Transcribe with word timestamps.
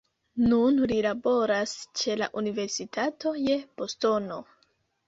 Nun 0.45 0.79
li 0.91 0.95
laboras 1.07 1.75
ĉe 2.01 2.17
la 2.23 2.31
Universitato 2.43 3.39
je 3.45 3.61
Bostono. 3.79 4.43